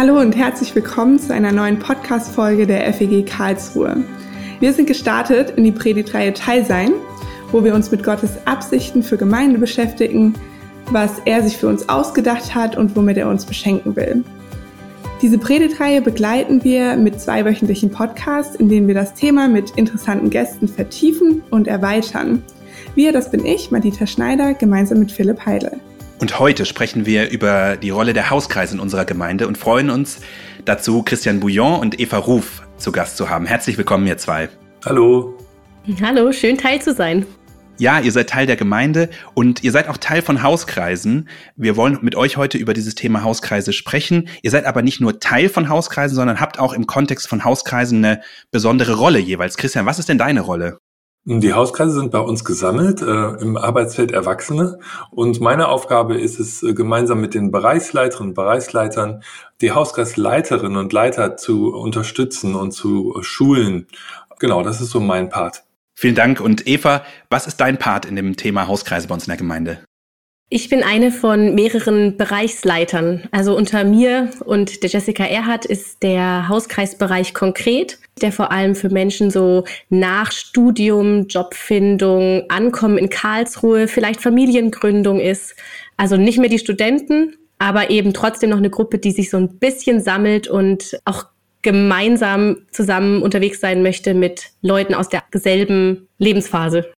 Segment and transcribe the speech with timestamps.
[0.00, 4.02] Hallo und herzlich willkommen zu einer neuen Podcast-Folge der FEG Karlsruhe.
[4.58, 6.92] Wir sind gestartet in die Predigtreihe Teilsein,
[7.52, 10.32] wo wir uns mit Gottes Absichten für Gemeinde beschäftigen,
[10.86, 14.24] was er sich für uns ausgedacht hat und womit er uns beschenken will.
[15.20, 20.30] Diese Predigtreihe begleiten wir mit zwei wöchentlichen Podcasts, in denen wir das Thema mit interessanten
[20.30, 22.42] Gästen vertiefen und erweitern.
[22.94, 25.78] Wir, das bin ich, Madita Schneider, gemeinsam mit Philipp Heidel.
[26.20, 30.20] Und heute sprechen wir über die Rolle der Hauskreise in unserer Gemeinde und freuen uns
[30.66, 33.46] dazu, Christian Bouillon und Eva Ruf zu Gast zu haben.
[33.46, 34.50] Herzlich willkommen, ihr zwei.
[34.84, 35.34] Hallo.
[36.02, 37.24] Hallo, schön Teil zu sein.
[37.78, 41.26] Ja, ihr seid Teil der Gemeinde und ihr seid auch Teil von Hauskreisen.
[41.56, 44.28] Wir wollen mit euch heute über dieses Thema Hauskreise sprechen.
[44.42, 48.04] Ihr seid aber nicht nur Teil von Hauskreisen, sondern habt auch im Kontext von Hauskreisen
[48.04, 49.56] eine besondere Rolle jeweils.
[49.56, 50.80] Christian, was ist denn deine Rolle?
[51.24, 54.78] Die Hauskreise sind bei uns gesammelt äh, im Arbeitsfeld Erwachsene
[55.10, 59.22] und meine Aufgabe ist es, äh, gemeinsam mit den Bereichsleiterinnen und Bereichsleitern
[59.60, 63.86] die Hauskreisleiterinnen und Leiter zu unterstützen und zu schulen.
[64.38, 65.64] Genau, das ist so mein Part.
[65.94, 66.40] Vielen Dank.
[66.40, 69.84] Und Eva, was ist dein Part in dem Thema Hauskreise bei uns in der Gemeinde?
[70.52, 73.22] Ich bin eine von mehreren Bereichsleitern.
[73.30, 78.88] Also unter mir und der Jessica Erhardt ist der Hauskreisbereich konkret, der vor allem für
[78.88, 85.54] Menschen so nach Studium, Jobfindung, Ankommen in Karlsruhe, vielleicht Familiengründung ist.
[85.96, 89.60] Also nicht mehr die Studenten, aber eben trotzdem noch eine Gruppe, die sich so ein
[89.60, 91.26] bisschen sammelt und auch
[91.62, 96.90] gemeinsam zusammen unterwegs sein möchte mit Leuten aus derselben Lebensphase.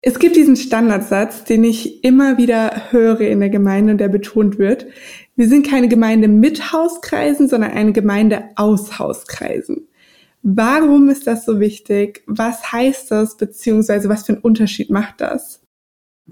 [0.00, 4.58] Es gibt diesen Standardsatz, den ich immer wieder höre in der Gemeinde und der betont
[4.58, 4.86] wird.
[5.34, 9.88] Wir sind keine Gemeinde mit Hauskreisen, sondern eine Gemeinde aus Hauskreisen.
[10.42, 12.22] Warum ist das so wichtig?
[12.26, 15.62] Was heißt das, beziehungsweise was für einen Unterschied macht das?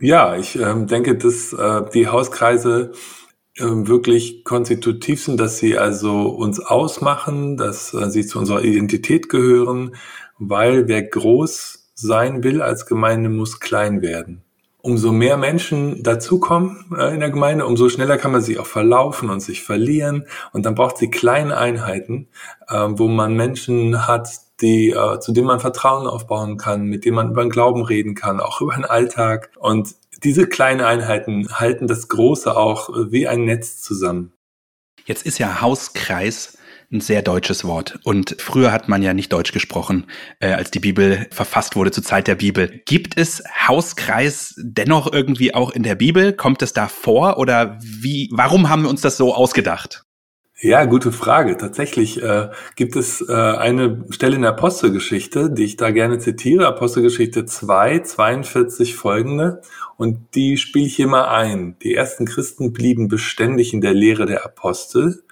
[0.00, 2.92] Ja, ich äh, denke, dass äh, die Hauskreise
[3.56, 9.28] äh, wirklich konstitutiv sind, dass sie also uns ausmachen, dass äh, sie zu unserer Identität
[9.28, 9.96] gehören,
[10.38, 14.42] weil wer groß sein will als Gemeinde, muss klein werden.
[14.82, 19.30] Umso mehr Menschen dazukommen äh, in der Gemeinde, umso schneller kann man sich auch verlaufen
[19.30, 20.26] und sich verlieren.
[20.52, 22.28] Und dann braucht sie kleine Einheiten,
[22.68, 24.28] äh, wo man Menschen hat,
[24.60, 28.14] die, äh, zu denen man Vertrauen aufbauen kann, mit denen man über den Glauben reden
[28.14, 29.50] kann, auch über den Alltag.
[29.58, 34.32] Und diese kleinen Einheiten halten das Große auch wie ein Netz zusammen.
[35.04, 36.58] Jetzt ist ja Hauskreis
[36.92, 37.98] ein sehr deutsches Wort.
[38.04, 40.06] Und früher hat man ja nicht Deutsch gesprochen,
[40.40, 42.80] äh, als die Bibel verfasst wurde zur Zeit der Bibel.
[42.86, 46.32] Gibt es Hauskreis dennoch irgendwie auch in der Bibel?
[46.32, 50.06] Kommt es da vor oder wie, warum haben wir uns das so ausgedacht?
[50.58, 51.58] Ja, gute Frage.
[51.58, 56.66] Tatsächlich äh, gibt es äh, eine Stelle in der Apostelgeschichte, die ich da gerne zitiere,
[56.66, 59.60] Apostelgeschichte 2, 42 folgende,
[59.98, 61.76] und die spiele ich hier mal ein.
[61.82, 65.22] Die ersten Christen blieben beständig in der Lehre der Apostel,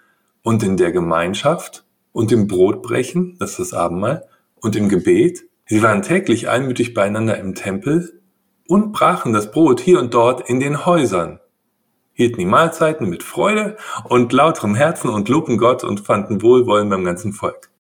[0.45, 4.29] und in der Gemeinschaft und im Brotbrechen, das ist das Abendmahl,
[4.61, 5.43] und im Gebet.
[5.67, 8.21] Sie waren täglich einmütig beieinander im Tempel
[8.69, 11.41] und brachen das Brot hier und dort in den Häusern,
[12.13, 17.05] hielten die Mahlzeiten mit Freude und lauterem Herzen und lobten Gott und fanden Wohlwollen beim
[17.05, 17.71] ganzen Volk.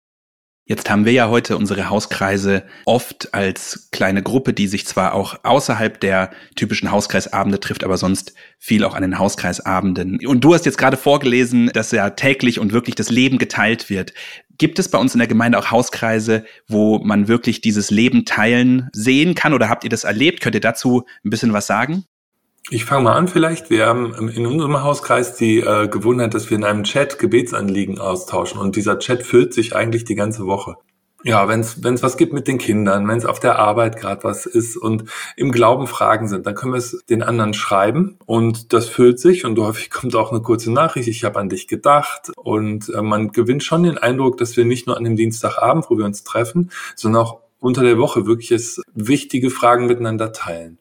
[0.67, 5.37] Jetzt haben wir ja heute unsere Hauskreise oft als kleine Gruppe, die sich zwar auch
[5.43, 10.25] außerhalb der typischen Hauskreisabende trifft, aber sonst viel auch an den Hauskreisabenden.
[10.27, 14.15] Und du hast jetzt gerade vorgelesen, dass ja täglich und wirklich das Leben geteilt wird.
[14.57, 18.89] Gibt es bei uns in der Gemeinde auch Hauskreise, wo man wirklich dieses Leben teilen
[18.95, 20.41] sehen kann oder habt ihr das erlebt?
[20.41, 22.05] Könnt ihr dazu ein bisschen was sagen?
[22.71, 23.69] Ich fange mal an vielleicht.
[23.69, 28.59] Wir haben in unserem Hauskreis die äh, Gewohnheit, dass wir in einem Chat Gebetsanliegen austauschen
[28.59, 30.77] und dieser Chat füllt sich eigentlich die ganze Woche.
[31.27, 34.45] Ja, wenn es was gibt mit den Kindern, wenn es auf der Arbeit gerade was
[34.45, 35.05] ist und
[35.37, 39.45] im Glauben Fragen sind, dann können wir es den anderen schreiben und das füllt sich
[39.45, 43.33] und häufig kommt auch eine kurze Nachricht, ich habe an dich gedacht und äh, man
[43.33, 46.71] gewinnt schon den Eindruck, dass wir nicht nur an dem Dienstagabend, wo wir uns treffen,
[46.97, 48.51] sondern auch unter der Woche wirklich
[48.95, 50.78] wichtige Fragen miteinander teilen.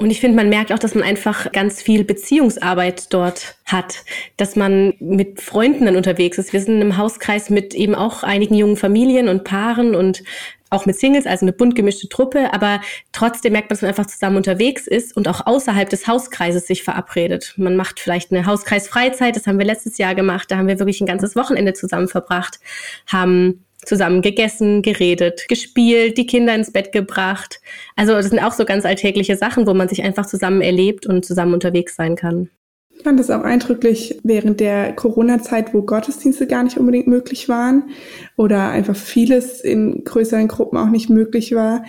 [0.00, 4.04] Und ich finde, man merkt auch, dass man einfach ganz viel Beziehungsarbeit dort hat,
[4.36, 6.52] dass man mit Freunden dann unterwegs ist.
[6.52, 10.22] Wir sind im Hauskreis mit eben auch einigen jungen Familien und Paaren und
[10.70, 12.80] auch mit Singles, also eine bunt gemischte Truppe, aber
[13.10, 16.84] trotzdem merkt man, dass man einfach zusammen unterwegs ist und auch außerhalb des Hauskreises sich
[16.84, 17.54] verabredet.
[17.56, 21.00] Man macht vielleicht eine Hauskreisfreizeit, das haben wir letztes Jahr gemacht, da haben wir wirklich
[21.00, 22.60] ein ganzes Wochenende zusammen verbracht,
[23.06, 27.60] haben zusammen gegessen, geredet, gespielt, die Kinder ins Bett gebracht.
[27.96, 31.24] Also das sind auch so ganz alltägliche Sachen, wo man sich einfach zusammen erlebt und
[31.24, 32.50] zusammen unterwegs sein kann.
[32.90, 37.90] Ich fand es auch eindrücklich während der Corona-Zeit, wo Gottesdienste gar nicht unbedingt möglich waren
[38.36, 41.84] oder einfach vieles in größeren Gruppen auch nicht möglich war,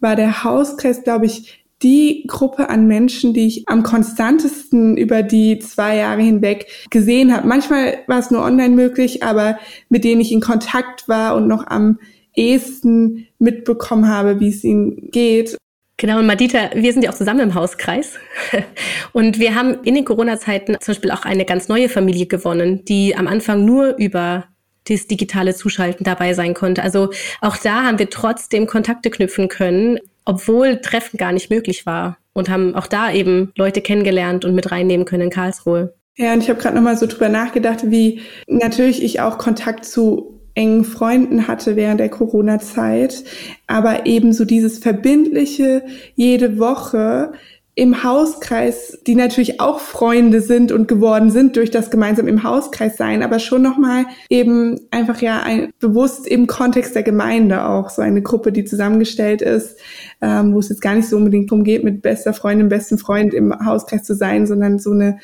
[0.00, 5.58] war der Hauskreis, glaube ich, die Gruppe an Menschen, die ich am konstantesten über die
[5.58, 7.46] zwei Jahre hinweg gesehen habe.
[7.46, 9.58] Manchmal war es nur online möglich, aber
[9.90, 11.98] mit denen ich in Kontakt war und noch am
[12.34, 15.56] ehesten mitbekommen habe, wie es ihnen geht.
[15.96, 18.14] Genau, und Madita, wir sind ja auch zusammen im Hauskreis.
[19.12, 23.14] Und wir haben in den Corona-Zeiten zum Beispiel auch eine ganz neue Familie gewonnen, die
[23.14, 24.48] am Anfang nur über
[24.88, 26.82] das digitale Zuschalten dabei sein konnte.
[26.82, 27.10] Also
[27.40, 32.18] auch da haben wir trotzdem Kontakte knüpfen können, obwohl Treffen gar nicht möglich war.
[32.32, 35.94] Und haben auch da eben Leute kennengelernt und mit reinnehmen können in Karlsruhe.
[36.16, 40.40] Ja, und ich habe gerade nochmal so drüber nachgedacht, wie natürlich ich auch Kontakt zu
[40.54, 43.24] engen Freunden hatte während der Corona-Zeit,
[43.66, 45.82] aber eben so dieses verbindliche
[46.14, 47.32] jede Woche
[47.76, 52.96] im Hauskreis, die natürlich auch Freunde sind und geworden sind durch das gemeinsam im Hauskreis
[52.96, 58.00] sein, aber schon nochmal eben einfach ja ein, bewusst im Kontext der Gemeinde auch so
[58.00, 59.76] eine Gruppe, die zusammengestellt ist,
[60.20, 63.34] ähm, wo es jetzt gar nicht so unbedingt darum geht, mit bester Freundin, besten Freund
[63.34, 65.18] im Hauskreis zu sein, sondern so eine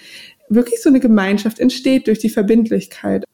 [0.48, 3.24] wirklich so eine Gemeinschaft entsteht durch die Verbindlichkeit.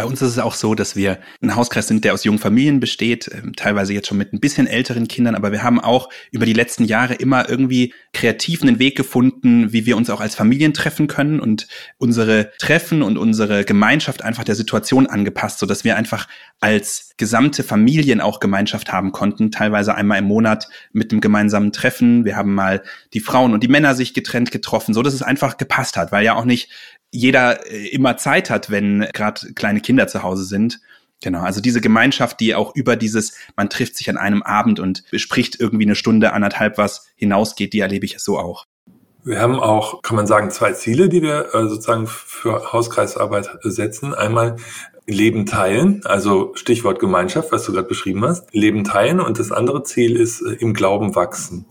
[0.00, 2.80] Bei uns ist es auch so, dass wir ein Hauskreis sind, der aus jungen Familien
[2.80, 6.46] besteht, ähm, teilweise jetzt schon mit ein bisschen älteren Kindern, aber wir haben auch über
[6.46, 10.72] die letzten Jahre immer irgendwie kreativ einen Weg gefunden, wie wir uns auch als Familien
[10.72, 11.68] treffen können und
[11.98, 16.28] unsere Treffen und unsere Gemeinschaft einfach der Situation angepasst, so wir einfach
[16.60, 22.24] als gesamte Familien auch Gemeinschaft haben konnten, teilweise einmal im Monat mit einem gemeinsamen Treffen.
[22.24, 22.82] Wir haben mal
[23.12, 26.24] die Frauen und die Männer sich getrennt getroffen, so dass es einfach gepasst hat, weil
[26.24, 26.70] ja auch nicht
[27.12, 30.80] jeder äh, immer Zeit hat, wenn gerade kleine Kinder zu Hause sind.
[31.22, 35.04] Genau, also diese Gemeinschaft, die auch über dieses, man trifft sich an einem Abend und
[35.10, 38.66] bespricht irgendwie eine Stunde, anderthalb was hinausgeht, die erlebe ich so auch.
[39.22, 44.14] Wir haben auch, kann man sagen, zwei Ziele, die wir äh, sozusagen für Hauskreisarbeit setzen.
[44.14, 44.56] Einmal
[45.06, 48.52] Leben teilen, also Stichwort Gemeinschaft, was du gerade beschrieben hast.
[48.54, 51.66] Leben teilen und das andere Ziel ist äh, im Glauben wachsen.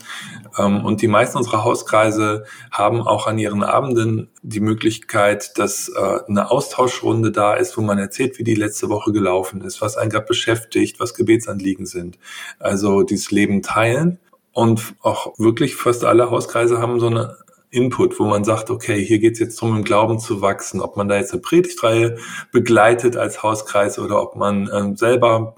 [0.57, 6.19] Ähm, und die meisten unserer Hauskreise haben auch an ihren Abenden die Möglichkeit, dass äh,
[6.27, 10.09] eine Austauschrunde da ist, wo man erzählt, wie die letzte Woche gelaufen ist, was einen
[10.09, 12.17] gerade beschäftigt, was Gebetsanliegen sind.
[12.59, 14.19] Also dieses Leben teilen.
[14.51, 17.37] Und auch wirklich fast alle Hauskreise haben so eine
[17.71, 20.81] Input, wo man sagt, okay, hier geht's jetzt drum, im Glauben zu wachsen.
[20.81, 22.17] Ob man da jetzt eine Predigtreihe
[22.51, 25.55] begleitet als Hauskreis oder ob man ähm, selber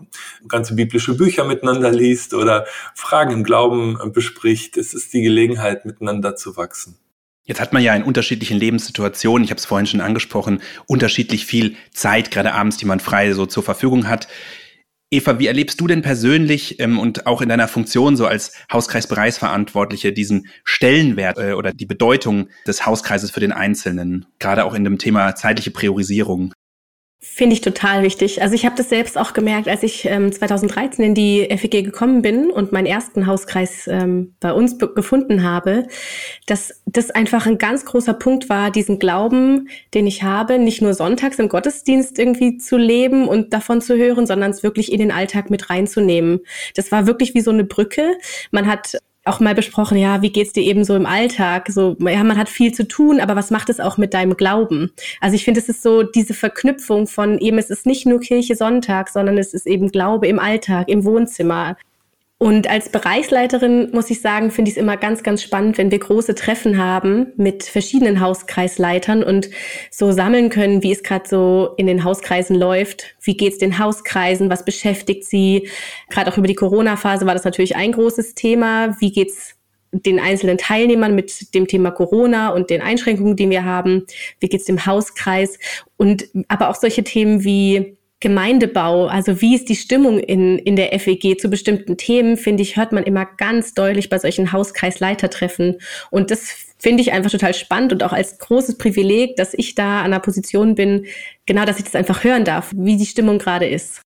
[0.48, 2.66] ganze biblische Bücher miteinander liest oder
[2.96, 4.76] Fragen im Glauben äh, bespricht.
[4.78, 6.98] Es ist die Gelegenheit, miteinander zu wachsen.
[7.44, 11.76] Jetzt hat man ja in unterschiedlichen Lebenssituationen, ich habe es vorhin schon angesprochen, unterschiedlich viel
[11.92, 14.28] Zeit, gerade abends, die man frei so zur Verfügung hat.
[15.14, 20.14] Eva, wie erlebst du denn persönlich ähm, und auch in deiner Funktion so als Hauskreisbereichsverantwortliche
[20.14, 24.98] diesen Stellenwert äh, oder die Bedeutung des Hauskreises für den Einzelnen, gerade auch in dem
[24.98, 26.54] Thema zeitliche Priorisierung?
[27.24, 28.42] Finde ich total wichtig.
[28.42, 32.24] Also ich habe das selbst auch gemerkt, als ich ähm, 2013 in die FEG gekommen
[32.24, 35.86] bin und meinen ersten Hauskreis ähm, bei uns gefunden habe,
[36.48, 40.96] dass das einfach ein ganz großer Punkt war, diesen Glauben, den ich habe, nicht nur
[40.96, 45.12] sonntags im Gottesdienst irgendwie zu leben und davon zu hören, sondern es wirklich in den
[45.12, 46.40] Alltag mit reinzunehmen.
[46.74, 48.18] Das war wirklich wie so eine Brücke.
[48.50, 48.98] Man hat
[49.32, 51.70] auch mal besprochen, ja, wie geht's dir eben so im Alltag?
[51.70, 54.92] So, ja, man hat viel zu tun, aber was macht es auch mit deinem Glauben?
[55.22, 58.56] Also ich finde, es ist so diese Verknüpfung von eben, es ist nicht nur Kirche
[58.56, 61.78] Sonntag, sondern es ist eben Glaube im Alltag, im Wohnzimmer.
[62.42, 66.00] Und als Bereichsleiterin muss ich sagen, finde ich es immer ganz, ganz spannend, wenn wir
[66.00, 69.52] große Treffen haben mit verschiedenen Hauskreisleitern und
[69.92, 73.16] so sammeln können, wie es gerade so in den Hauskreisen läuft.
[73.22, 74.50] Wie geht's den Hauskreisen?
[74.50, 75.70] Was beschäftigt sie?
[76.10, 79.00] Gerade auch über die Corona-Phase war das natürlich ein großes Thema.
[79.00, 79.54] Wie geht's
[79.92, 84.08] den einzelnen Teilnehmern mit dem Thema Corona und den Einschränkungen, die wir haben?
[84.40, 85.60] Wie geht's dem Hauskreis?
[85.96, 90.98] Und aber auch solche Themen wie Gemeindebau, also wie ist die Stimmung in, in der
[91.00, 95.78] FEG zu bestimmten Themen, finde ich, hört man immer ganz deutlich bei solchen Hauskreisleitertreffen.
[96.12, 100.00] Und das finde ich einfach total spannend und auch als großes Privileg, dass ich da
[100.00, 101.08] an einer Position bin,
[101.46, 104.02] genau, dass ich das einfach hören darf, wie die Stimmung gerade ist.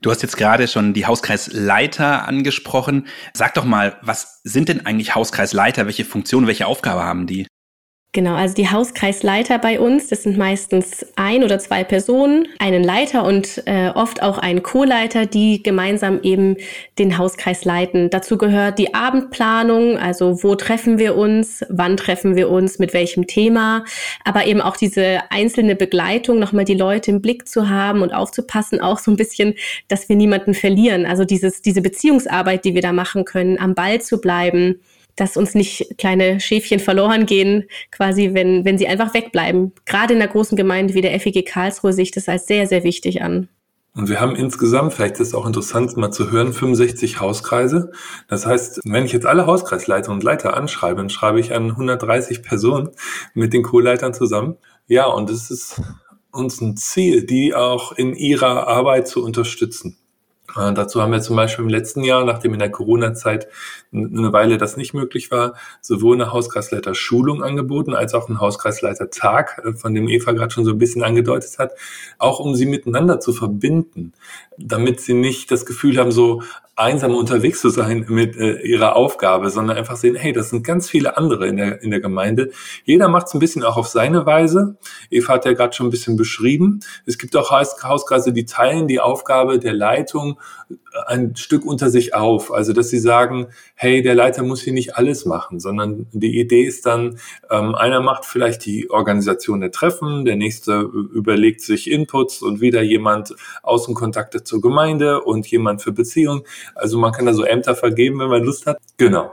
[0.00, 3.06] Du hast jetzt gerade schon die Hauskreisleiter angesprochen.
[3.32, 5.86] Sag doch mal, was sind denn eigentlich Hauskreisleiter?
[5.86, 7.46] Welche Funktion, welche Aufgabe haben die?
[8.14, 13.24] Genau, also die Hauskreisleiter bei uns, das sind meistens ein oder zwei Personen, einen Leiter
[13.24, 16.58] und äh, oft auch einen Co-Leiter, die gemeinsam eben
[16.98, 18.10] den Hauskreis leiten.
[18.10, 23.26] Dazu gehört die Abendplanung, also wo treffen wir uns, wann treffen wir uns, mit welchem
[23.26, 23.82] Thema,
[24.26, 28.82] aber eben auch diese einzelne Begleitung, nochmal die Leute im Blick zu haben und aufzupassen,
[28.82, 29.54] auch so ein bisschen,
[29.88, 31.06] dass wir niemanden verlieren.
[31.06, 34.82] Also dieses, diese Beziehungsarbeit, die wir da machen können, am Ball zu bleiben
[35.16, 39.72] dass uns nicht kleine Schäfchen verloren gehen, quasi, wenn, wenn sie einfach wegbleiben.
[39.84, 42.84] Gerade in einer großen Gemeinde wie der FEG Karlsruhe sehe ich das als sehr, sehr
[42.84, 43.48] wichtig an.
[43.94, 47.90] Und wir haben insgesamt, vielleicht ist es auch interessant mal zu hören, 65 Hauskreise.
[48.26, 52.42] Das heißt, wenn ich jetzt alle Hauskreisleiter und Leiter anschreibe, dann schreibe ich an 130
[52.42, 52.88] Personen
[53.34, 54.56] mit den Co-Leitern zusammen.
[54.86, 55.82] Ja, und es ist
[56.30, 59.98] uns ein Ziel, die auch in ihrer Arbeit zu unterstützen.
[60.56, 63.48] Äh, dazu haben wir zum Beispiel im letzten Jahr, nachdem in der Corona-Zeit
[63.92, 69.72] eine Weile das nicht möglich war, sowohl eine Hauskreisleiter-Schulung angeboten, als auch einen Hauskreisleiter-Tag, äh,
[69.72, 71.72] von dem Eva gerade schon so ein bisschen angedeutet hat,
[72.18, 74.12] auch um sie miteinander zu verbinden,
[74.58, 76.42] damit sie nicht das Gefühl haben, so
[76.74, 80.88] einsam unterwegs zu sein mit äh, ihrer Aufgabe, sondern einfach sehen, hey, das sind ganz
[80.88, 82.50] viele andere in der, in der Gemeinde.
[82.84, 84.76] Jeder macht es ein bisschen auch auf seine Weise.
[85.10, 86.80] Eva hat ja gerade schon ein bisschen beschrieben.
[87.04, 90.38] Es gibt auch Hauskreise, die teilen die Aufgabe der Leitung
[91.06, 92.52] ein Stück unter sich auf.
[92.52, 96.62] Also, dass sie sagen, hey, der Leiter muss hier nicht alles machen, sondern die Idee
[96.62, 97.18] ist dann,
[97.50, 102.82] ähm, einer macht vielleicht die Organisation der Treffen, der nächste überlegt sich Inputs und wieder
[102.82, 106.42] jemand Außenkontakte zur Gemeinde und jemand für Beziehungen.
[106.74, 108.78] Also man kann da so Ämter vergeben, wenn man Lust hat.
[108.96, 109.32] Genau.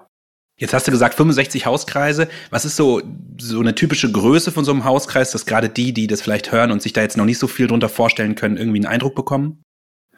[0.57, 2.27] Jetzt hast du gesagt 65 Hauskreise.
[2.49, 3.01] Was ist so,
[3.39, 6.71] so eine typische Größe von so einem Hauskreis, dass gerade die, die das vielleicht hören
[6.71, 9.63] und sich da jetzt noch nicht so viel drunter vorstellen können, irgendwie einen Eindruck bekommen?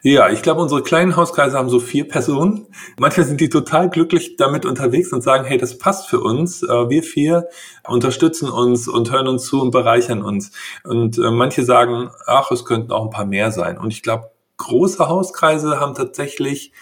[0.04, 2.66] Ja, ich glaube, unsere kleinen Hauskreise haben so vier Personen.
[2.98, 6.64] Manchmal sind die total glücklich damit unterwegs und sagen, hey, das passt für uns.
[6.64, 7.48] Äh, wir vier
[7.86, 10.50] unterstützen uns und hören uns zu und bereichern uns.
[10.82, 13.78] Und äh, manche sagen, ach, es könnten auch ein paar mehr sein.
[13.78, 16.72] Und ich glaube, große Hauskreise haben tatsächlich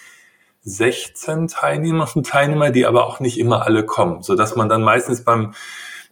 [0.62, 4.82] 16 Teilnehmer und Teilnehmer, die aber auch nicht immer alle kommen, so dass man dann
[4.82, 5.54] meistens beim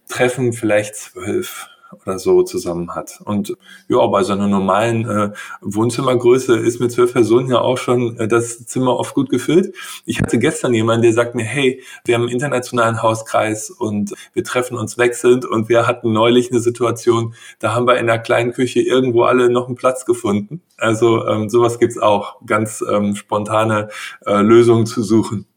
[0.07, 3.19] Treffen vielleicht zwölf oder so zusammen hat.
[3.25, 3.55] Und
[3.87, 5.31] ja, bei so einer normalen äh,
[5.61, 9.75] Wohnzimmergröße ist mit zwölf Personen ja auch schon äh, das Zimmer oft gut gefüllt.
[10.05, 14.43] Ich hatte gestern jemanden, der sagt mir, hey, wir haben einen internationalen Hauskreis und wir
[14.43, 18.53] treffen uns wechselnd und wir hatten neulich eine Situation, da haben wir in der kleinen
[18.53, 20.61] Küche irgendwo alle noch einen Platz gefunden.
[20.77, 23.89] Also ähm, sowas gibt's auch, ganz ähm, spontane
[24.25, 25.48] äh, Lösungen zu suchen.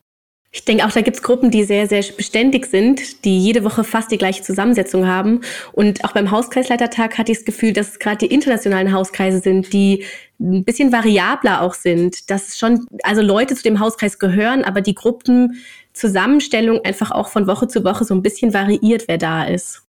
[0.55, 4.13] Ich denke auch, da gibt's Gruppen, die sehr, sehr beständig sind, die jede Woche fast
[4.13, 5.41] die gleiche Zusammensetzung haben.
[5.73, 9.73] Und auch beim Hauskreisleitertag hatte ich das Gefühl, dass es gerade die internationalen Hauskreise sind,
[9.73, 10.05] die
[10.39, 12.29] ein bisschen variabler auch sind.
[12.29, 17.67] Dass schon, also Leute zu dem Hauskreis gehören, aber die Gruppenzusammenstellung einfach auch von Woche
[17.67, 19.82] zu Woche so ein bisschen variiert, wer da ist.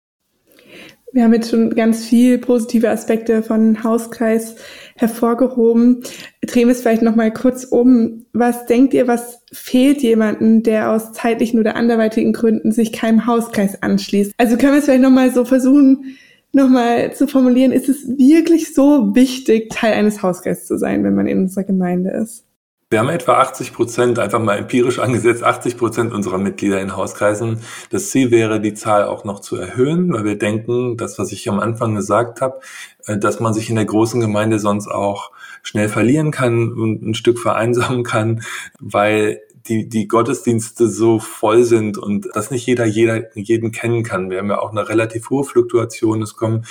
[1.13, 4.57] Wir haben jetzt schon ganz viel positive Aspekte von Hauskreis
[4.97, 6.03] hervorgehoben.
[6.41, 8.25] Drehen wir es vielleicht noch mal kurz um.
[8.33, 13.83] Was denkt ihr, was fehlt jemanden, der aus zeitlichen oder anderweitigen Gründen sich keinem Hauskreis
[13.83, 14.33] anschließt?
[14.39, 16.17] Also können wir es vielleicht noch mal so versuchen,
[16.53, 17.73] noch mal zu formulieren.
[17.73, 22.11] Ist es wirklich so wichtig, Teil eines Hauskreises zu sein, wenn man in unserer Gemeinde
[22.11, 22.47] ist?
[22.93, 27.63] Wir haben etwa 80 Prozent, einfach mal empirisch angesetzt, 80 Prozent unserer Mitglieder in Hauskreisen.
[27.89, 31.49] Das Ziel wäre, die Zahl auch noch zu erhöhen, weil wir denken, das, was ich
[31.49, 32.61] am Anfang gesagt habe,
[33.07, 35.31] äh, dass man sich in der großen Gemeinde sonst auch
[35.63, 38.43] schnell verlieren kann und ein Stück vereinsamen kann,
[38.79, 44.31] weil die, die Gottesdienste so voll sind und dass nicht jeder, jeder jeden kennen kann.
[44.31, 46.23] Wir haben ja auch eine relativ hohe Fluktuation.
[46.23, 46.65] Es kommen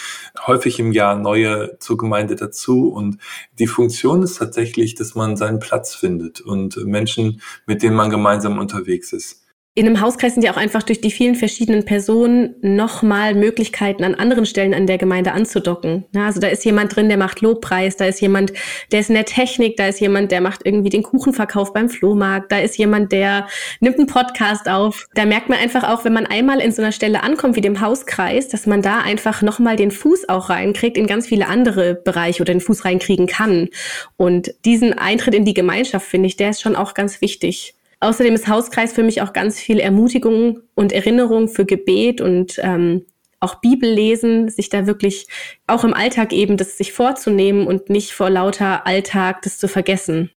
[0.45, 3.17] häufig im Jahr neue zur Gemeinde dazu und
[3.59, 8.59] die Funktion ist tatsächlich, dass man seinen Platz findet und Menschen, mit denen man gemeinsam
[8.59, 9.40] unterwegs ist.
[9.73, 14.15] In einem Hauskreis sind ja auch einfach durch die vielen verschiedenen Personen nochmal Möglichkeiten an
[14.15, 16.03] anderen Stellen an der Gemeinde anzudocken.
[16.13, 18.51] also da ist jemand drin, der macht Lobpreis, da ist jemand,
[18.91, 22.51] der ist in der Technik, da ist jemand, der macht irgendwie den Kuchenverkauf beim Flohmarkt,
[22.51, 23.47] da ist jemand, der
[23.79, 25.07] nimmt einen Podcast auf.
[25.15, 27.79] Da merkt man einfach auch, wenn man einmal in so einer Stelle ankommt wie dem
[27.79, 32.43] Hauskreis, dass man da einfach nochmal den Fuß auch reinkriegt in ganz viele andere Bereiche
[32.43, 33.69] oder den Fuß reinkriegen kann.
[34.17, 37.73] Und diesen Eintritt in die Gemeinschaft, finde ich, der ist schon auch ganz wichtig.
[38.01, 43.05] Außerdem ist Hauskreis für mich auch ganz viel Ermutigung und Erinnerung für Gebet und ähm,
[43.39, 45.27] auch Bibellesen, sich da wirklich
[45.67, 50.31] auch im Alltag eben das sich vorzunehmen und nicht vor lauter Alltag das zu vergessen.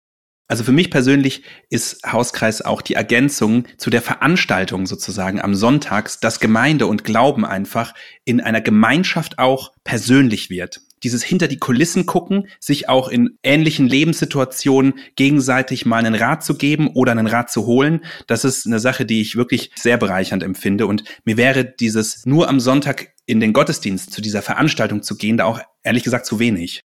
[0.46, 6.20] Also für mich persönlich ist Hauskreis auch die Ergänzung zu der Veranstaltung sozusagen am Sonntags,
[6.20, 7.94] dass Gemeinde und Glauben einfach
[8.26, 13.86] in einer Gemeinschaft auch persönlich wird dieses hinter die Kulissen gucken, sich auch in ähnlichen
[13.86, 18.80] Lebenssituationen gegenseitig mal einen Rat zu geben oder einen Rat zu holen, das ist eine
[18.80, 20.86] Sache, die ich wirklich sehr bereichernd empfinde.
[20.86, 25.36] Und mir wäre dieses nur am Sonntag in den Gottesdienst zu dieser Veranstaltung zu gehen,
[25.36, 26.82] da auch ehrlich gesagt zu wenig.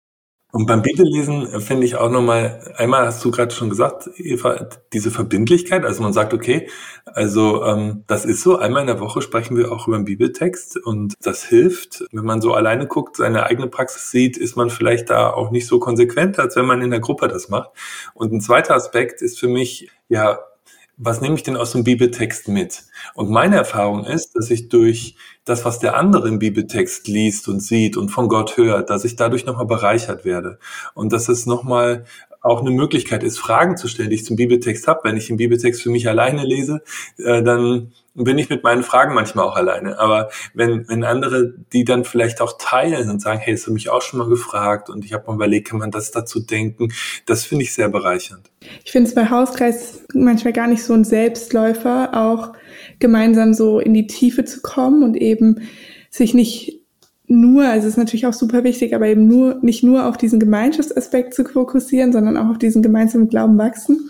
[0.54, 4.70] Und beim Bibellesen äh, finde ich auch nochmal, einmal hast du gerade schon gesagt, Eva,
[4.94, 6.70] diese Verbindlichkeit, also man sagt, okay,
[7.06, 10.78] also ähm, das ist so, einmal in der Woche sprechen wir auch über einen Bibeltext
[10.78, 12.06] und das hilft.
[12.12, 15.68] Wenn man so alleine guckt, seine eigene Praxis sieht, ist man vielleicht da auch nicht
[15.68, 17.72] so konsequent, als wenn man in der Gruppe das macht.
[18.14, 20.40] Und ein zweiter Aspekt ist für mich, ja,
[20.98, 22.84] was nehme ich denn aus dem Bibeltext mit?
[23.14, 27.62] Und meine Erfahrung ist, dass ich durch das, was der andere im Bibeltext liest und
[27.62, 30.58] sieht und von Gott hört, dass ich dadurch nochmal bereichert werde.
[30.96, 32.06] Und dass es nochmal
[32.48, 35.02] auch eine Möglichkeit ist, Fragen zu stellen, die ich zum Bibeltext habe.
[35.04, 36.82] Wenn ich den Bibeltext für mich alleine lese,
[37.18, 37.92] äh, dann
[38.24, 40.00] bin ich mit meinen Fragen manchmal auch alleine.
[40.00, 43.90] Aber wenn, wenn andere die dann vielleicht auch teilen und sagen, hey, das habe mich
[43.90, 46.92] auch schon mal gefragt und ich habe mal überlegt, kann man das dazu denken,
[47.26, 48.50] das finde ich sehr bereichernd.
[48.84, 52.54] Ich finde es bei Hauskreis manchmal gar nicht so ein Selbstläufer, auch
[53.00, 55.62] gemeinsam so in die Tiefe zu kommen und eben
[56.10, 56.77] sich nicht
[57.28, 60.40] nur, also es ist natürlich auch super wichtig, aber eben nur, nicht nur auf diesen
[60.40, 64.10] Gemeinschaftsaspekt zu fokussieren, sondern auch auf diesen gemeinsamen Glauben wachsen.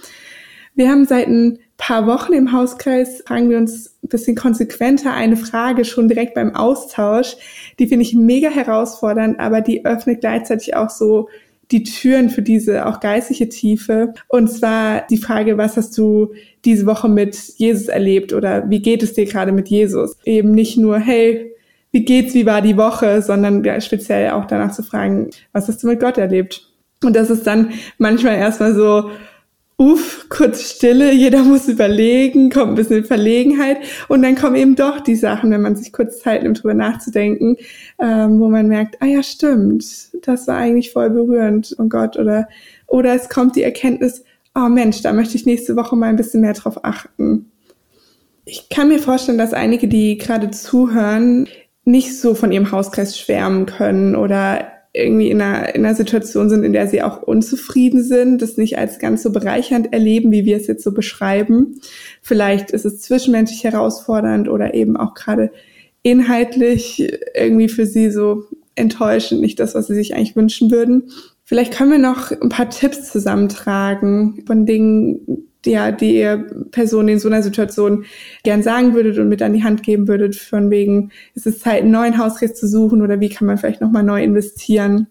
[0.75, 5.37] Wir haben seit ein paar Wochen im Hauskreis, fragen wir uns ein bisschen konsequenter eine
[5.37, 7.35] Frage schon direkt beim Austausch.
[7.79, 11.29] Die finde ich mega herausfordernd, aber die öffnet gleichzeitig auch so
[11.71, 14.13] die Türen für diese auch geistliche Tiefe.
[14.27, 16.33] Und zwar die Frage, was hast du
[16.65, 20.15] diese Woche mit Jesus erlebt oder wie geht es dir gerade mit Jesus?
[20.23, 21.53] Eben nicht nur, hey,
[21.91, 25.87] wie geht's, wie war die Woche, sondern speziell auch danach zu fragen, was hast du
[25.87, 26.67] mit Gott erlebt?
[27.03, 29.11] Und das ist dann manchmal erstmal so,
[29.77, 33.77] uff, kurz Stille, jeder muss überlegen, kommt ein bisschen in Verlegenheit
[34.07, 37.57] und dann kommen eben doch die Sachen, wenn man sich kurz Zeit nimmt, drüber nachzudenken,
[37.99, 39.85] ähm, wo man merkt, ah ja, stimmt,
[40.25, 42.47] das war eigentlich voll berührend, oh Gott, oder,
[42.87, 44.23] oder es kommt die Erkenntnis,
[44.55, 47.51] oh Mensch, da möchte ich nächste Woche mal ein bisschen mehr drauf achten.
[48.45, 51.47] Ich kann mir vorstellen, dass einige, die gerade zuhören,
[51.87, 56.63] nicht so von ihrem Hauskreis schwärmen können oder irgendwie in einer, in einer Situation sind,
[56.63, 60.57] in der sie auch unzufrieden sind, das nicht als ganz so bereichernd erleben, wie wir
[60.57, 61.79] es jetzt so beschreiben.
[62.21, 65.51] Vielleicht ist es zwischenmenschlich herausfordernd oder eben auch gerade
[66.01, 68.43] inhaltlich irgendwie für sie so
[68.75, 71.11] enttäuschend, nicht das, was sie sich eigentlich wünschen würden.
[71.45, 77.19] Vielleicht können wir noch ein paar Tipps zusammentragen von Dingen, ja, die ihr Person in
[77.19, 78.05] so einer Situation
[78.43, 81.81] gern sagen würdet und mit an die Hand geben würdet, von wegen, ist es Zeit,
[81.81, 85.07] einen neuen Hauskreis zu suchen oder wie kann man vielleicht nochmal neu investieren?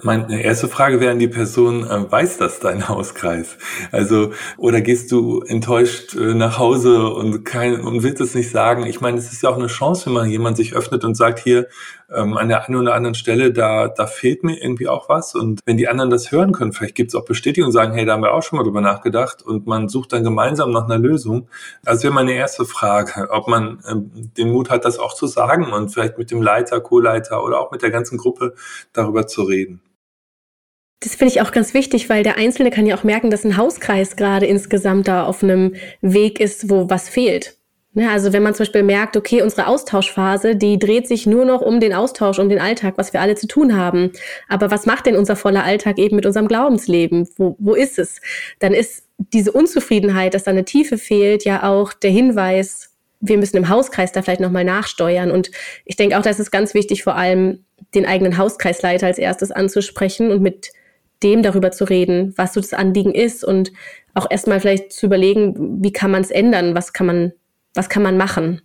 [0.00, 3.58] Meine erste Frage wäre an die Person, äh, weiß das dein Hauskreis?
[3.90, 8.86] Also, oder gehst du enttäuscht äh, nach Hause und, kein, und willst es nicht sagen?
[8.86, 11.40] Ich meine, es ist ja auch eine Chance, wenn man jemand sich öffnet und sagt,
[11.40, 11.66] hier,
[12.14, 15.34] ähm, an der einen oder anderen Stelle, da, da fehlt mir irgendwie auch was.
[15.34, 18.06] Und wenn die anderen das hören können, vielleicht gibt es auch Bestätigung und sagen, hey,
[18.06, 20.98] da haben wir auch schon mal drüber nachgedacht und man sucht dann gemeinsam nach einer
[20.98, 21.48] Lösung.
[21.82, 25.72] Das wäre meine erste Frage, ob man ähm, den Mut hat, das auch zu sagen
[25.72, 28.54] und vielleicht mit dem Leiter, Co-Leiter oder auch mit der ganzen Gruppe
[28.92, 29.82] darüber zu reden.
[31.00, 33.56] Das finde ich auch ganz wichtig, weil der Einzelne kann ja auch merken, dass ein
[33.56, 37.58] Hauskreis gerade insgesamt da auf einem Weg ist, wo was fehlt.
[37.94, 41.62] Ne, also wenn man zum Beispiel merkt, okay, unsere Austauschphase, die dreht sich nur noch
[41.62, 44.12] um den Austausch, um den Alltag, was wir alle zu tun haben.
[44.48, 47.28] Aber was macht denn unser voller Alltag eben mit unserem Glaubensleben?
[47.36, 48.20] Wo, wo ist es?
[48.58, 53.56] Dann ist diese Unzufriedenheit, dass da eine Tiefe fehlt, ja auch der Hinweis, wir müssen
[53.56, 55.30] im Hauskreis da vielleicht nochmal nachsteuern.
[55.30, 55.50] Und
[55.84, 59.50] ich denke auch, da ist es ganz wichtig, vor allem den eigenen Hauskreisleiter als erstes
[59.50, 60.70] anzusprechen und mit
[61.22, 63.72] dem darüber zu reden, was so das Anliegen ist und
[64.14, 67.32] auch erstmal vielleicht zu überlegen, wie kann man es ändern, was kann man,
[67.74, 68.62] was kann man machen.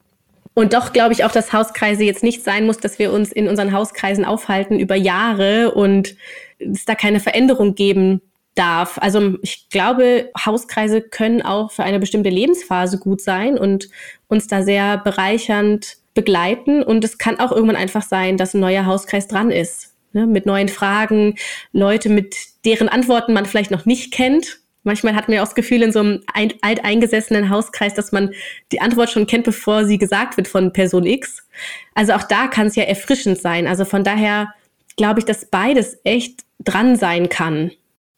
[0.56, 3.48] Und doch glaube ich auch, dass Hauskreise jetzt nicht sein muss, dass wir uns in
[3.48, 6.16] unseren Hauskreisen aufhalten über Jahre und
[6.60, 8.22] es da keine Veränderung geben
[8.54, 9.00] darf.
[9.02, 13.90] Also ich glaube, Hauskreise können auch für eine bestimmte Lebensphase gut sein und
[14.28, 16.84] uns da sehr bereichernd begleiten.
[16.84, 20.46] Und es kann auch irgendwann einfach sein, dass ein neuer Hauskreis dran ist ne, mit
[20.46, 21.36] neuen Fragen,
[21.72, 24.60] Leute, mit deren Antworten man vielleicht noch nicht kennt.
[24.84, 26.24] Manchmal hat man ja auch das Gefühl in so einem
[26.62, 28.34] alteingesessenen Hauskreis, dass man
[28.72, 31.48] die Antwort schon kennt, bevor sie gesagt wird von Person X.
[31.94, 33.66] Also auch da kann es ja erfrischend sein.
[33.66, 34.54] Also von daher
[34.98, 37.72] glaube ich, dass beides echt dran sein kann.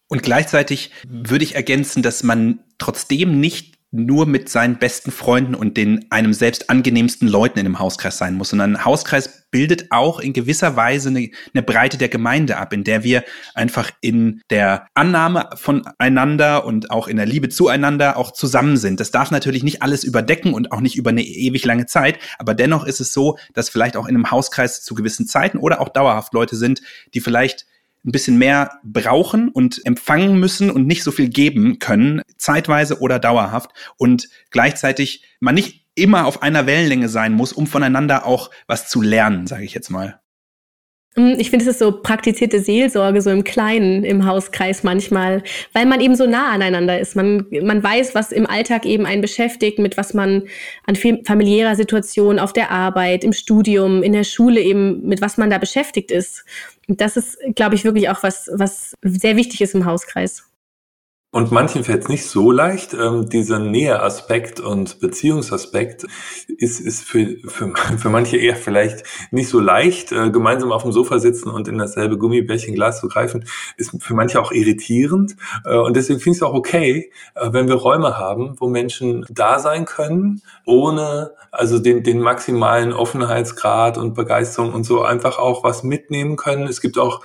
[0.07, 5.77] Und gleichzeitig würde ich ergänzen, dass man trotzdem nicht nur mit seinen besten Freunden und
[5.77, 10.19] den einem selbst angenehmsten Leuten in einem Hauskreis sein muss, sondern ein Hauskreis bildet auch
[10.19, 14.87] in gewisser Weise eine, eine Breite der Gemeinde ab, in der wir einfach in der
[14.93, 18.99] Annahme voneinander und auch in der Liebe zueinander auch zusammen sind.
[18.99, 22.53] Das darf natürlich nicht alles überdecken und auch nicht über eine ewig lange Zeit, aber
[22.53, 25.89] dennoch ist es so, dass vielleicht auch in einem Hauskreis zu gewissen Zeiten oder auch
[25.89, 26.81] dauerhaft Leute sind,
[27.13, 27.65] die vielleicht
[28.05, 33.19] ein bisschen mehr brauchen und empfangen müssen und nicht so viel geben können, zeitweise oder
[33.19, 38.89] dauerhaft und gleichzeitig man nicht immer auf einer Wellenlänge sein muss, um voneinander auch was
[38.89, 40.19] zu lernen, sage ich jetzt mal.
[41.17, 45.85] Hm, ich finde, es ist so praktizierte Seelsorge, so im Kleinen, im Hauskreis manchmal, weil
[45.85, 47.15] man eben so nah aneinander ist.
[47.15, 50.43] Man, man weiß, was im Alltag eben einen beschäftigt, mit was man
[50.85, 55.49] an familiärer Situation auf der Arbeit, im Studium, in der Schule eben, mit was man
[55.49, 56.43] da beschäftigt ist.
[56.87, 60.43] Das ist, glaube ich, wirklich auch was, was sehr wichtig ist im Hauskreis.
[61.35, 62.93] Und manchen fällt es nicht so leicht.
[62.93, 66.05] Ähm, dieser Näheaspekt und Beziehungsaspekt
[66.47, 70.13] ist, ist für, für, für manche eher vielleicht nicht so leicht.
[70.13, 73.43] Äh, gemeinsam auf dem Sofa sitzen und in dasselbe Gummibärchenglas zu greifen,
[73.75, 75.35] ist für manche auch irritierend.
[75.65, 79.25] Äh, und deswegen finde ich es auch okay, äh, wenn wir Räume haben, wo Menschen
[79.29, 85.65] da sein können, ohne also den, den maximalen Offenheitsgrad und Begeisterung und so einfach auch
[85.65, 86.65] was mitnehmen können.
[86.65, 87.19] Es gibt auch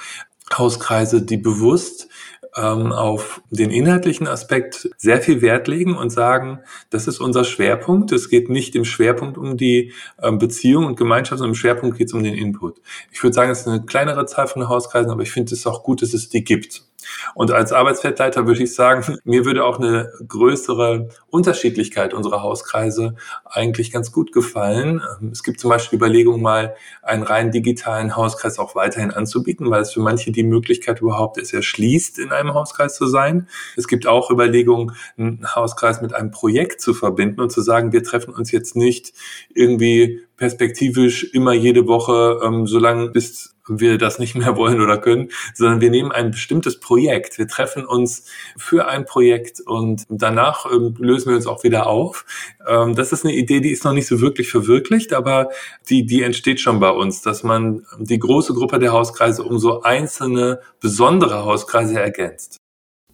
[0.59, 2.09] Hauskreise, die bewusst
[2.57, 6.61] ähm, auf den inhaltlichen Aspekt sehr viel Wert legen und sagen,
[6.91, 8.13] das ist unser Schwerpunkt.
[8.13, 12.09] Es geht nicht im Schwerpunkt um die ähm, Beziehung und Gemeinschaft, sondern im Schwerpunkt geht
[12.09, 12.81] es um den Input.
[13.13, 15.83] Ich würde sagen, es ist eine kleinere Zahl von Hauskreisen, aber ich finde es auch
[15.83, 16.90] gut, dass es die gibt.
[17.35, 23.93] Und als Arbeitsfeldleiter würde ich sagen, mir würde auch eine größere Unterschiedlichkeit unserer Hauskreise eigentlich
[23.93, 25.03] ganz gut gefallen.
[25.33, 29.93] Es gibt zum Beispiel Überlegungen, mal einen rein digitalen Hauskreis auch weiterhin anzubieten, weil es
[29.93, 33.49] für manche die Möglichkeit überhaupt es erschließt, in einem Hauskreis zu sein.
[33.77, 38.03] Es gibt auch Überlegungen, einen Hauskreis mit einem Projekt zu verbinden und zu sagen, wir
[38.03, 39.13] treffen uns jetzt nicht
[39.55, 45.29] irgendwie perspektivisch immer jede Woche, ähm, solange bis wir das nicht mehr wollen oder können,
[45.55, 47.39] sondern wir nehmen ein bestimmtes Projekt.
[47.39, 48.25] Wir treffen uns
[48.57, 52.25] für ein Projekt und danach ähm, lösen wir uns auch wieder auf.
[52.67, 55.51] Ähm, das ist eine Idee, die ist noch nicht so wirklich verwirklicht, aber
[55.89, 59.83] die, die entsteht schon bei uns, dass man die große Gruppe der Hauskreise um so
[59.83, 62.57] einzelne besondere Hauskreise ergänzt.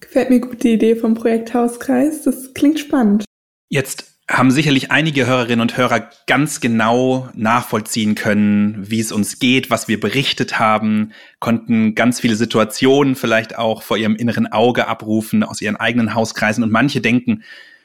[0.01, 2.23] Gefällt mir gut die Idee vom Projekt Hauskreis.
[2.23, 3.25] Das klingt spannend.
[3.69, 9.71] Jetzt haben sicherlich einige Hörerinnen und Hörer ganz genau nachvollziehen können, wie es uns geht,
[9.71, 15.45] was wir berichtet haben, konnten ganz viele Situationen vielleicht auch vor ihrem inneren Auge abrufen
[15.45, 17.45] aus ihren eigenen Hauskreisen und manche denken,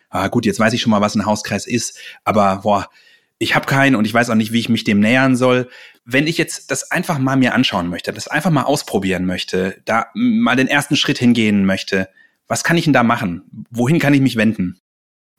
[0.10, 2.90] ah gut, jetzt weiß ich schon mal, was ein Hauskreis ist, aber boah,
[3.38, 5.70] ich habe keinen und ich weiß auch nicht, wie ich mich dem nähern soll.
[6.06, 10.08] Wenn ich jetzt das einfach mal mir anschauen möchte, das einfach mal ausprobieren möchte, da
[10.16, 12.10] mal den ersten Schritt hingehen möchte,
[12.48, 13.44] was kann ich denn da machen?
[13.70, 14.80] Wohin kann ich mich wenden?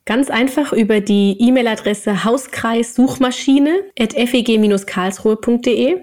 [0.04, 5.96] Ganz einfach über die E-Mail-Adresse Hauskreissuchmaschine at feg-karlsruhe.de.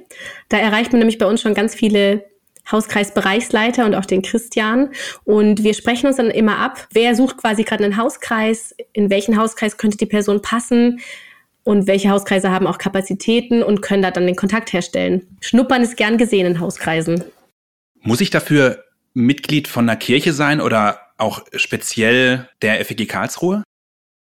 [0.47, 2.23] Da erreicht man nämlich bei uns schon ganz viele
[2.71, 4.91] Hauskreisbereichsleiter und auch den Christian.
[5.25, 9.37] Und wir sprechen uns dann immer ab, wer sucht quasi gerade einen Hauskreis, in welchen
[9.37, 11.01] Hauskreis könnte die Person passen
[11.63, 15.27] und welche Hauskreise haben auch Kapazitäten und können da dann den Kontakt herstellen.
[15.41, 17.23] Schnuppern ist gern gesehen in Hauskreisen.
[18.01, 23.63] Muss ich dafür Mitglied von einer Kirche sein oder auch speziell der FEG Karlsruhe?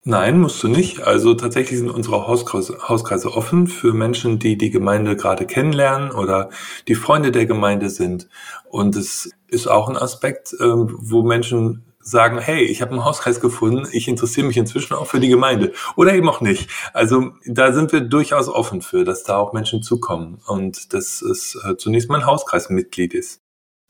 [0.05, 1.03] Nein, musst du nicht.
[1.03, 6.49] Also tatsächlich sind unsere Hauskreise, Hauskreise offen für Menschen, die die Gemeinde gerade kennenlernen oder
[6.89, 8.29] die Freunde der Gemeinde sind.
[8.71, 13.41] Und es ist auch ein Aspekt, ähm, wo Menschen sagen, hey, ich habe einen Hauskreis
[13.41, 16.71] gefunden, ich interessiere mich inzwischen auch für die Gemeinde oder eben auch nicht.
[16.95, 21.63] Also da sind wir durchaus offen für, dass da auch Menschen zukommen und dass es
[21.63, 23.41] äh, zunächst mal ein Hauskreismitglied ist.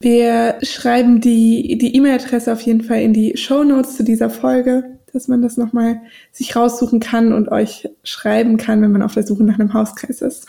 [0.02, 4.98] Wir schreiben die die E-Mail-Adresse auf jeden Fall in die Show Notes zu dieser Folge
[5.12, 6.00] dass man das nochmal
[6.32, 10.22] sich raussuchen kann und euch schreiben kann, wenn man auf der Suche nach einem Hauskreis
[10.22, 10.48] ist.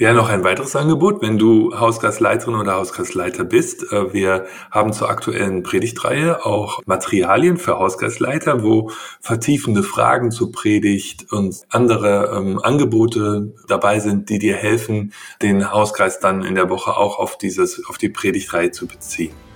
[0.00, 3.92] Ja, noch ein weiteres Angebot, wenn du Hauskreisleiterin oder Hauskreisleiter bist.
[3.92, 11.32] Äh, wir haben zur aktuellen Predigtreihe auch Materialien für Hauskreisleiter, wo vertiefende Fragen zur Predigt
[11.32, 16.96] und andere ähm, Angebote dabei sind, die dir helfen, den Hauskreis dann in der Woche
[16.96, 19.47] auch auf dieses, auf die Predigtreihe zu beziehen.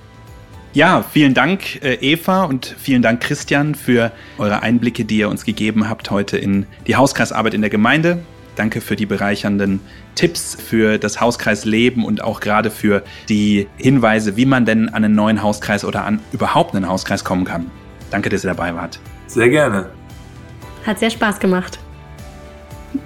[0.75, 5.45] Ja, vielen Dank, äh, Eva, und vielen Dank, Christian, für eure Einblicke, die ihr uns
[5.45, 8.21] gegeben habt heute in die Hauskreisarbeit in der Gemeinde.
[8.57, 9.81] Danke für die bereichernden
[10.15, 15.15] Tipps für das Hauskreisleben und auch gerade für die Hinweise, wie man denn an einen
[15.15, 17.71] neuen Hauskreis oder an überhaupt einen Hauskreis kommen kann.
[18.11, 18.99] Danke, dass ihr dabei wart.
[19.27, 19.91] Sehr gerne.
[20.87, 21.79] Hat sehr Spaß gemacht.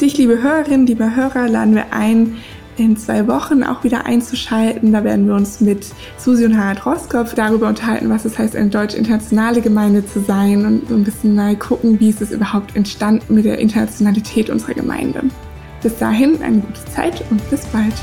[0.01, 2.37] Dich, liebe Hörerinnen, liebe Hörer, laden wir ein,
[2.77, 4.93] in zwei Wochen auch wieder einzuschalten.
[4.93, 5.87] Da werden wir uns mit
[6.19, 10.89] Susi und Harald Roskopf darüber unterhalten, was es heißt, eine deutsch-internationale Gemeinde zu sein und
[10.89, 15.23] so ein bisschen mal gucken, wie ist es überhaupt entstanden mit der Internationalität unserer Gemeinde.
[15.83, 17.95] Bis dahin eine gute Zeit und bis bald.